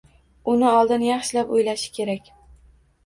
[0.53, 2.33] Uni oldin yaxshilab o‘ylashi kerak.